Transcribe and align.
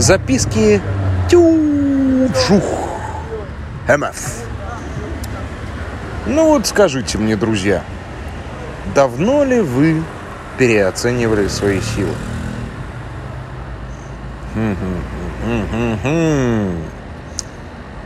Записки 0.00 0.80
Тю-шух. 1.28 2.64
МФ. 3.86 4.44
Ну 6.24 6.46
вот 6.46 6.66
скажите 6.66 7.18
мне, 7.18 7.36
друзья, 7.36 7.84
давно 8.94 9.44
ли 9.44 9.60
вы 9.60 10.02
переоценивали 10.56 11.48
свои 11.48 11.82
силы? 11.82 12.14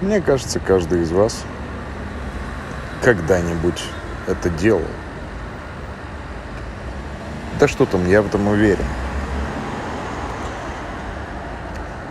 Мне 0.00 0.20
кажется, 0.20 0.58
каждый 0.58 1.02
из 1.02 1.12
вас 1.12 1.44
когда-нибудь 3.02 3.84
это 4.26 4.50
делал. 4.50 4.82
Да 7.60 7.68
что 7.68 7.86
там, 7.86 8.04
я 8.08 8.20
в 8.20 8.26
этом 8.26 8.48
уверен. 8.48 8.84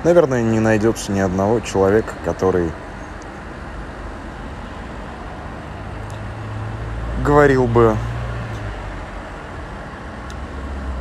Наверное, 0.03 0.41
не 0.41 0.59
найдется 0.59 1.11
ни 1.11 1.19
одного 1.19 1.61
человека, 1.61 2.13
который 2.25 2.71
говорил 7.23 7.67
бы, 7.67 7.95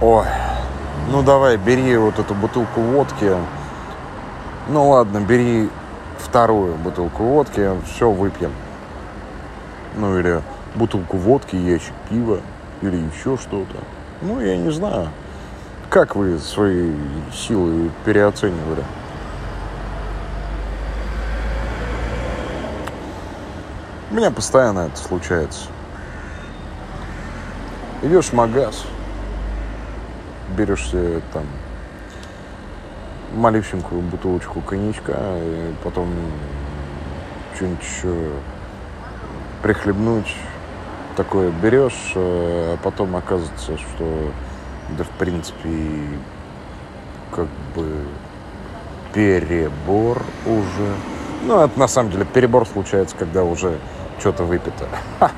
ой, 0.01 0.27
ну 1.11 1.23
давай, 1.23 1.57
бери 1.57 1.97
вот 1.97 2.21
эту 2.21 2.33
бутылку 2.35 2.81
водки, 2.81 3.37
ну 4.69 4.91
ладно, 4.91 5.19
бери 5.19 5.69
вторую 6.19 6.77
бутылку 6.77 7.25
водки, 7.25 7.71
все, 7.87 8.09
выпьем. 8.09 8.53
Ну 9.97 10.17
или 10.19 10.41
бутылку 10.77 11.17
водки, 11.17 11.57
ящик 11.57 11.95
пива, 12.09 12.41
или 12.81 12.97
еще 12.97 13.37
что-то. 13.37 13.79
Ну, 14.23 14.41
я 14.41 14.57
не 14.57 14.71
знаю. 14.71 15.09
Как 15.93 16.17
вы 16.17 16.39
свои 16.39 16.91
силы 17.35 17.91
переоценивали? 18.07 18.83
У 24.11 24.15
меня 24.15 24.31
постоянно 24.31 24.87
это 24.87 24.97
случается. 24.97 25.69
Идешь 28.01 28.29
в 28.29 28.33
магаз, 28.33 28.87
берешь 30.57 30.83
себе 30.89 31.21
там 31.35 31.45
малюсенькую 33.35 34.01
бутылочку 34.01 34.63
коньячка, 34.63 35.13
и 35.13 35.75
потом 35.85 36.09
что-нибудь 37.55 37.83
еще 37.83 38.31
прихлебнуть 39.63 40.35
такое 41.19 41.51
берешь, 41.51 42.13
э, 42.15 42.77
а 42.77 42.79
потом 42.83 43.15
оказывается, 43.15 43.77
что 43.77 44.33
да 44.91 45.05
в 45.05 45.11
принципе 45.11 45.69
как 47.35 47.47
бы 47.75 48.07
перебор 49.13 50.23
уже. 50.47 50.95
Ну, 51.45 51.61
это 51.61 51.79
на 51.79 51.89
самом 51.89 52.11
деле 52.11 52.25
перебор 52.25 52.67
случается, 52.67 53.17
когда 53.17 53.45
уже 53.45 53.79
что-то 54.19 54.45
выпито. 54.45 54.89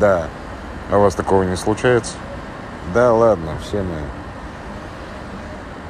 Да. 0.00 0.26
А 0.90 0.98
у 0.98 1.02
вас 1.02 1.14
такого 1.14 1.44
не 1.44 1.56
случается? 1.56 2.14
Да 2.92 3.12
ладно, 3.12 3.52
все 3.62 3.82
мы... 3.82 4.00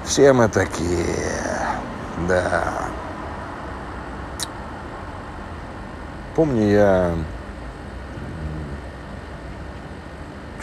Все 0.04 0.34
мы 0.34 0.48
такие. 0.50 1.16
Да. 2.28 2.62
Помню 6.34 6.68
я 6.68 7.14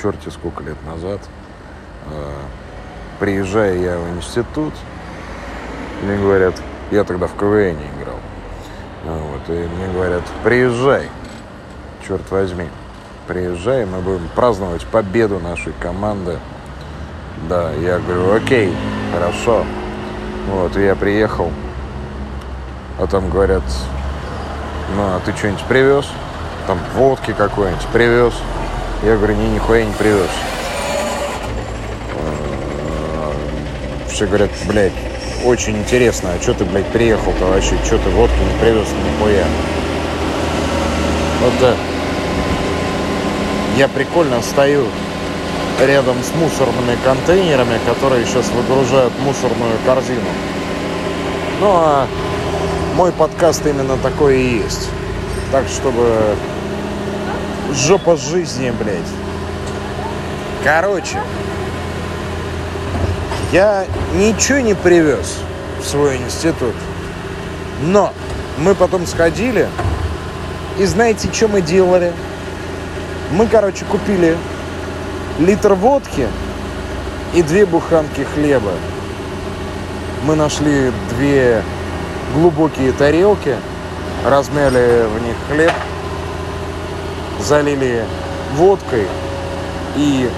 черти 0.02 0.30
сколько 0.30 0.64
лет 0.64 0.78
назад, 0.86 1.20
э, 2.08 2.32
приезжая 3.20 3.78
я 3.78 3.98
в 3.98 4.18
институт, 4.18 4.74
мне 6.04 6.18
говорят, 6.18 6.56
я 6.92 7.04
тогда 7.04 7.28
в 7.28 7.36
КВН 7.36 7.78
играл, 8.00 8.20
вот, 9.06 9.50
и 9.50 9.68
мне 9.68 9.94
говорят, 9.94 10.24
приезжай, 10.44 11.10
черт 12.08 12.30
возьми, 12.32 12.68
приезжай, 13.28 13.86
мы 13.86 14.00
будем 14.00 14.28
праздновать 14.36 14.86
победу 14.86 15.40
нашей 15.40 15.74
команды. 15.80 16.40
Да, 17.48 17.72
я 17.72 18.00
говорю, 18.00 18.34
окей, 18.34 18.76
хорошо. 19.14 19.64
Вот, 20.48 20.76
и 20.76 20.84
я 20.84 20.96
приехал, 20.96 21.52
а 23.00 23.08
там 23.08 23.30
говорят, 23.30 23.64
ну, 24.96 25.04
а 25.04 25.22
ты 25.24 25.32
что-нибудь 25.34 25.64
привез? 25.66 26.06
Там 26.68 26.80
водки 26.96 27.34
какой-нибудь 27.38 27.86
привез? 27.94 28.34
Я 29.02 29.16
говорю, 29.16 29.36
не, 29.36 29.48
нихуя 29.50 29.86
не 29.86 29.94
привез. 29.94 30.30
Все 34.10 34.26
говорят, 34.26 34.50
блядь, 34.68 34.92
очень 35.46 35.78
интересно, 35.78 36.32
а 36.38 36.42
что 36.42 36.54
ты, 36.54 36.66
блядь, 36.66 36.88
приехал-то 36.88 37.46
вообще? 37.46 37.78
Что 37.86 37.98
ты 37.98 38.10
водки 38.10 38.36
не 38.36 38.60
привез, 38.60 38.88
нихуя? 38.90 39.46
Вот 41.42 41.54
да. 41.62 41.74
Я 43.78 43.88
прикольно 43.88 44.42
стою 44.42 44.88
рядом 45.80 46.18
с 46.22 46.36
мусорными 46.36 46.98
контейнерами, 47.06 47.80
которые 47.86 48.26
сейчас 48.26 48.50
выгружают 48.50 49.14
мусорную 49.20 49.78
корзину. 49.86 50.20
Ну, 51.62 51.72
а 51.72 52.08
мой 52.96 53.14
подкаст 53.14 53.66
именно 53.66 53.96
такой 54.04 54.42
и 54.42 54.58
есть. 54.58 54.90
Так, 55.54 55.66
чтобы 55.70 56.36
жопа 57.74 58.16
жизни, 58.16 58.72
блядь. 58.72 58.98
Короче, 60.64 61.22
я 63.52 63.86
ничего 64.16 64.60
не 64.60 64.74
привез 64.74 65.38
в 65.82 65.88
свой 65.88 66.18
институт. 66.18 66.76
Но 67.82 68.14
мы 68.58 68.76
потом 68.76 69.08
сходили, 69.08 69.68
и 70.78 70.86
знаете, 70.86 71.30
что 71.32 71.48
мы 71.48 71.62
делали? 71.62 72.14
Мы, 73.32 73.48
короче, 73.48 73.86
купили 73.86 74.36
литр 75.40 75.74
водки 75.74 76.28
и 77.34 77.42
две 77.42 77.66
буханки 77.66 78.26
хлеба. 78.36 78.74
Мы 80.26 80.36
нашли 80.36 80.92
две 81.12 81.64
глубокие 82.34 82.92
тарелки, 82.92 83.56
размяли 84.26 85.06
в 85.08 85.22
них 85.24 85.36
хлеб, 85.50 85.72
залили 87.40 88.06
водкой 88.56 89.08
и 89.96 90.30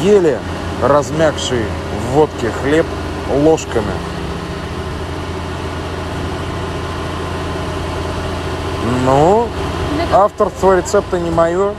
ели 0.00 0.38
размягший 0.82 1.64
в 1.64 2.14
водке 2.14 2.50
хлеб 2.62 2.86
ложками. 3.44 3.92
Ну, 9.04 9.46
авторство 10.12 10.76
рецепта 10.76 11.18
не 11.18 11.30
мое, 11.30 11.74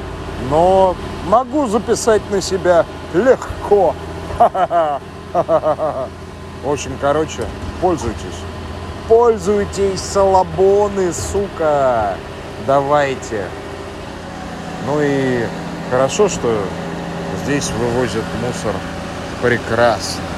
но 0.50 0.96
могу 1.28 1.68
записать 1.68 2.22
на 2.32 2.42
себя 2.42 2.86
легко. 3.14 3.94
В 5.34 6.70
общем, 6.72 6.92
короче, 7.02 7.46
пользуйтесь. 7.82 8.40
Пользуйтесь, 9.08 10.00
салабоны, 10.00 11.12
сука. 11.14 12.16
Давайте. 12.66 13.46
Ну 14.86 15.02
и 15.02 15.46
хорошо, 15.90 16.28
что 16.28 16.62
здесь 17.44 17.70
вывозят 17.72 18.26
мусор 18.42 18.76
прекрасно. 19.42 20.33